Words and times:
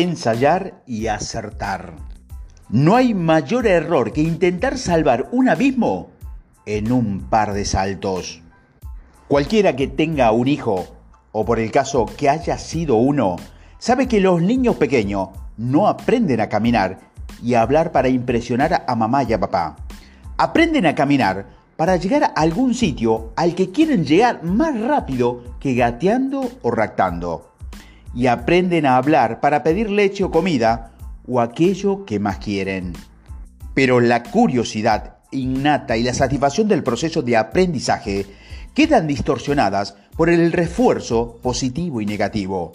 ensayar 0.00 0.82
y 0.86 1.06
acertar. 1.06 1.94
No 2.68 2.96
hay 2.96 3.14
mayor 3.14 3.66
error 3.66 4.12
que 4.12 4.22
intentar 4.22 4.78
salvar 4.78 5.28
un 5.32 5.48
abismo 5.48 6.10
en 6.66 6.90
un 6.90 7.28
par 7.30 7.52
de 7.52 7.64
saltos. 7.64 8.42
Cualquiera 9.28 9.76
que 9.76 9.86
tenga 9.86 10.32
un 10.32 10.48
hijo, 10.48 10.86
o 11.32 11.44
por 11.44 11.58
el 11.58 11.70
caso 11.70 12.06
que 12.06 12.28
haya 12.28 12.58
sido 12.58 12.96
uno, 12.96 13.36
sabe 13.78 14.08
que 14.08 14.20
los 14.20 14.42
niños 14.42 14.76
pequeños 14.76 15.28
no 15.56 15.88
aprenden 15.88 16.40
a 16.40 16.48
caminar 16.48 16.98
y 17.42 17.54
a 17.54 17.62
hablar 17.62 17.92
para 17.92 18.08
impresionar 18.08 18.84
a 18.86 18.94
mamá 18.94 19.24
y 19.24 19.32
a 19.32 19.40
papá. 19.40 19.76
Aprenden 20.36 20.86
a 20.86 20.94
caminar 20.94 21.46
para 21.76 21.96
llegar 21.96 22.24
a 22.24 22.26
algún 22.26 22.74
sitio 22.74 23.32
al 23.36 23.54
que 23.54 23.70
quieren 23.70 24.04
llegar 24.04 24.42
más 24.42 24.80
rápido 24.80 25.56
que 25.60 25.74
gateando 25.74 26.48
o 26.62 26.70
ractando. 26.70 27.55
Y 28.16 28.26
aprenden 28.26 28.86
a 28.86 28.96
hablar 28.96 29.40
para 29.40 29.62
pedir 29.62 29.90
leche 29.90 30.24
o 30.24 30.32
comida 30.32 30.90
o 31.28 31.40
aquello 31.40 32.04
que 32.04 32.18
más 32.18 32.38
quieren. 32.38 32.94
Pero 33.74 34.00
la 34.00 34.24
curiosidad 34.24 35.18
innata 35.30 35.96
y 35.96 36.02
la 36.02 36.14
satisfacción 36.14 36.66
del 36.66 36.82
proceso 36.82 37.22
de 37.22 37.36
aprendizaje 37.36 38.26
quedan 38.74 39.06
distorsionadas 39.06 39.96
por 40.16 40.30
el 40.30 40.52
refuerzo 40.52 41.38
positivo 41.42 42.00
y 42.00 42.06
negativo. 42.06 42.72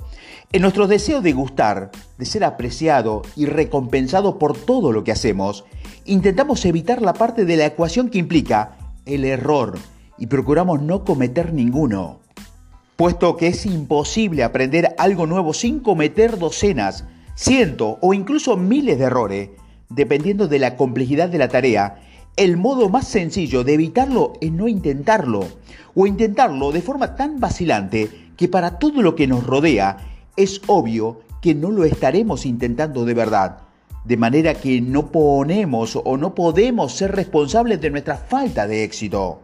En 0.52 0.62
nuestro 0.62 0.88
deseo 0.88 1.22
de 1.22 1.34
gustar, 1.34 1.92
de 2.18 2.26
ser 2.26 2.44
apreciado 2.44 3.22
y 3.36 3.46
recompensado 3.46 4.38
por 4.38 4.58
todo 4.58 4.92
lo 4.92 5.04
que 5.04 5.12
hacemos, 5.12 5.66
intentamos 6.06 6.66
evitar 6.66 7.02
la 7.02 7.14
parte 7.14 7.46
de 7.46 7.58
la 7.58 7.66
ecuación 7.66 8.10
que 8.10 8.20
implica 8.20 8.78
el 9.06 9.26
error 9.26 9.78
y 10.18 10.28
procuramos 10.28 10.82
no 10.82 11.04
cometer 11.04 11.54
ninguno. 11.54 12.21
Puesto 13.02 13.36
que 13.36 13.48
es 13.48 13.66
imposible 13.66 14.44
aprender 14.44 14.94
algo 15.00 15.26
nuevo 15.26 15.56
sin 15.56 15.80
cometer 15.80 16.38
docenas, 16.38 17.04
cientos 17.34 17.98
o 18.00 18.14
incluso 18.14 18.58
miles 18.58 19.00
de 19.00 19.06
errores, 19.06 19.50
dependiendo 19.90 20.48
de 20.48 20.60
la 20.60 20.78
complejidad 20.78 21.28
de 21.28 21.40
la 21.40 21.48
tarea, 21.48 22.00
el 22.36 22.58
modo 22.58 22.90
más 22.90 23.08
sencillo 23.08 23.64
de 23.64 23.74
evitarlo 23.74 24.34
es 24.40 24.52
no 24.52 24.68
intentarlo, 24.68 25.48
o 25.96 26.06
intentarlo 26.06 26.72
de 26.72 26.84
forma 26.84 27.16
tan 27.16 27.40
vacilante 27.40 28.08
que 28.38 28.48
para 28.48 28.78
todo 28.78 29.02
lo 29.02 29.16
que 29.16 29.26
nos 29.26 29.48
rodea 29.48 29.98
es 30.38 30.62
obvio 30.68 31.22
que 31.42 31.56
no 31.56 31.72
lo 31.72 31.86
estaremos 31.86 32.46
intentando 32.46 33.04
de 33.04 33.16
verdad, 33.16 33.62
de 34.06 34.18
manera 34.18 34.54
que 34.54 34.80
no 34.80 35.08
ponemos 35.12 35.96
o 35.96 36.18
no 36.18 36.36
podemos 36.36 36.94
ser 36.94 37.16
responsables 37.16 37.82
de 37.82 37.90
nuestra 37.90 38.18
falta 38.18 38.68
de 38.68 38.84
éxito. 38.84 39.42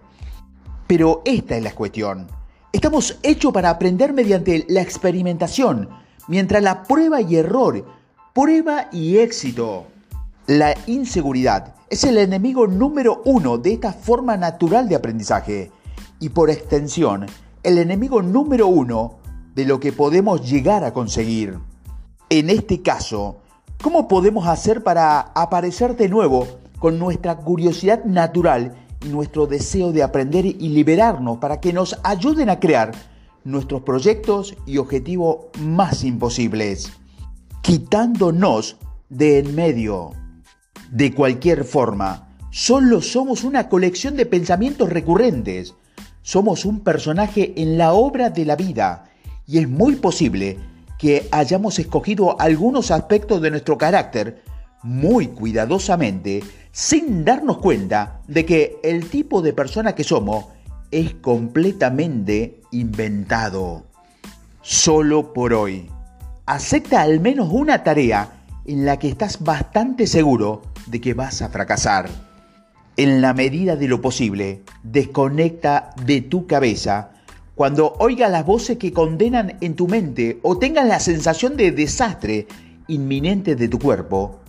Pero 0.85 1.23
esta 1.25 1.57
es 1.57 1.63
la 1.63 1.71
cuestión. 1.71 2.37
Estamos 2.73 3.17
hechos 3.23 3.53
para 3.53 3.69
aprender 3.69 4.11
mediante 4.11 4.65
la 4.67 4.81
experimentación, 4.81 5.87
mientras 6.27 6.61
la 6.61 6.83
prueba 6.83 7.21
y 7.21 7.37
error, 7.37 7.85
prueba 8.33 8.89
y 8.91 9.17
éxito. 9.17 9.85
La 10.47 10.75
inseguridad 10.85 11.75
es 11.89 12.03
el 12.03 12.17
enemigo 12.17 12.67
número 12.67 13.21
uno 13.23 13.57
de 13.57 13.73
esta 13.73 13.93
forma 13.93 14.35
natural 14.35 14.89
de 14.89 14.95
aprendizaje 14.95 15.71
y 16.19 16.29
por 16.29 16.49
extensión 16.49 17.25
el 17.63 17.77
enemigo 17.77 18.21
número 18.21 18.67
uno 18.67 19.19
de 19.55 19.65
lo 19.65 19.79
que 19.79 19.93
podemos 19.93 20.47
llegar 20.47 20.83
a 20.83 20.93
conseguir. 20.93 21.57
En 22.29 22.49
este 22.49 22.81
caso, 22.81 23.37
¿cómo 23.81 24.09
podemos 24.09 24.45
hacer 24.45 24.83
para 24.83 25.19
aparecer 25.19 25.95
de 25.95 26.09
nuevo 26.09 26.45
con 26.79 26.99
nuestra 26.99 27.37
curiosidad 27.37 28.03
natural 28.03 28.86
nuestro 29.05 29.47
deseo 29.47 29.91
de 29.91 30.03
aprender 30.03 30.45
y 30.45 30.69
liberarnos 30.69 31.37
para 31.37 31.59
que 31.59 31.73
nos 31.73 31.97
ayuden 32.03 32.49
a 32.49 32.59
crear 32.59 32.91
nuestros 33.43 33.81
proyectos 33.83 34.55
y 34.65 34.77
objetivos 34.77 35.47
más 35.59 36.03
imposibles, 36.03 36.91
quitándonos 37.61 38.77
de 39.09 39.39
en 39.39 39.55
medio? 39.55 40.11
De 40.91 41.13
cualquier 41.13 41.63
forma, 41.63 42.29
solo 42.51 43.01
somos 43.01 43.43
una 43.43 43.69
colección 43.69 44.15
de 44.15 44.25
pensamientos 44.25 44.89
recurrentes. 44.89 45.75
Somos 46.21 46.65
un 46.65 46.81
personaje 46.81 47.53
en 47.57 47.77
la 47.77 47.93
obra 47.93 48.29
de 48.29 48.45
la 48.45 48.55
vida 48.55 49.09
y 49.45 49.59
es 49.59 49.69
muy 49.69 49.95
posible 49.95 50.57
que 50.97 51.27
hayamos 51.31 51.79
escogido 51.79 52.39
algunos 52.39 52.91
aspectos 52.91 53.41
de 53.41 53.51
nuestro 53.51 53.77
carácter 53.77 54.43
muy 54.83 55.27
cuidadosamente 55.27 56.43
sin 56.71 57.25
darnos 57.25 57.57
cuenta 57.57 58.21
de 58.27 58.45
que 58.45 58.77
el 58.83 59.09
tipo 59.09 59.41
de 59.41 59.53
persona 59.53 59.95
que 59.95 60.03
somos 60.03 60.45
es 60.91 61.15
completamente 61.15 62.61
inventado. 62.71 63.85
Solo 64.61 65.33
por 65.33 65.53
hoy. 65.53 65.89
Acepta 66.45 67.01
al 67.01 67.19
menos 67.19 67.49
una 67.51 67.83
tarea 67.83 68.43
en 68.65 68.85
la 68.85 68.99
que 68.99 69.09
estás 69.09 69.43
bastante 69.43 70.07
seguro 70.07 70.61
de 70.85 71.01
que 71.01 71.13
vas 71.13 71.41
a 71.41 71.49
fracasar. 71.49 72.09
En 72.95 73.21
la 73.21 73.33
medida 73.33 73.75
de 73.75 73.87
lo 73.87 74.01
posible, 74.01 74.63
desconecta 74.83 75.91
de 76.05 76.21
tu 76.21 76.47
cabeza 76.47 77.11
cuando 77.55 77.93
oigas 77.99 78.29
las 78.29 78.45
voces 78.45 78.77
que 78.77 78.93
condenan 78.93 79.57
en 79.61 79.75
tu 79.75 79.87
mente 79.87 80.39
o 80.43 80.57
tengas 80.59 80.87
la 80.87 80.99
sensación 80.99 81.57
de 81.57 81.71
desastre 81.71 82.47
inminente 82.87 83.55
de 83.55 83.67
tu 83.67 83.79
cuerpo, 83.79 84.41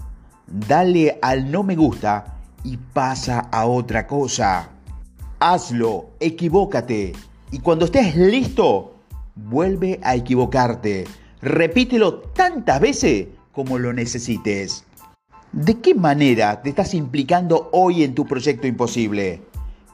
dale 0.50 1.18
al 1.22 1.50
no 1.50 1.62
me 1.62 1.76
gusta 1.76 2.36
y 2.64 2.76
pasa 2.76 3.48
a 3.50 3.66
otra 3.66 4.06
cosa. 4.06 4.68
Hazlo, 5.40 6.10
equivócate 6.20 7.12
y 7.50 7.58
cuando 7.60 7.86
estés 7.86 8.16
listo, 8.16 8.94
vuelve 9.34 10.00
a 10.02 10.14
equivocarte. 10.14 11.06
Repítelo 11.40 12.18
tantas 12.18 12.80
veces 12.80 13.28
como 13.52 13.78
lo 13.78 13.92
necesites. 13.92 14.84
¿De 15.52 15.80
qué 15.80 15.94
manera 15.94 16.60
te 16.60 16.70
estás 16.70 16.92
implicando 16.92 17.70
hoy 17.72 18.02
en 18.02 18.14
tu 18.14 18.26
proyecto 18.26 18.66
imposible? 18.66 19.42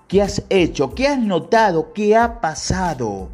¿Qué 0.08 0.20
has 0.20 0.42
hecho? 0.50 0.94
¿Qué 0.94 1.06
has 1.06 1.20
notado? 1.20 1.92
¿Qué 1.92 2.16
ha 2.16 2.40
pasado? 2.40 3.28